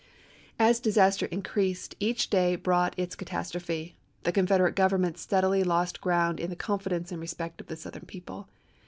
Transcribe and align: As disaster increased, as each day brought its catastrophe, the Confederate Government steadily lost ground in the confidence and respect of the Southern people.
As 0.57 0.79
disaster 0.79 1.27
increased, 1.27 1.93
as 1.93 1.97
each 1.99 2.31
day 2.31 2.55
brought 2.55 2.97
its 2.97 3.15
catastrophe, 3.15 3.93
the 4.23 4.31
Confederate 4.31 4.75
Government 4.75 5.19
steadily 5.19 5.63
lost 5.63 6.01
ground 6.01 6.39
in 6.39 6.49
the 6.49 6.55
confidence 6.55 7.11
and 7.11 7.21
respect 7.21 7.61
of 7.61 7.67
the 7.67 7.75
Southern 7.75 8.07
people. 8.07 8.49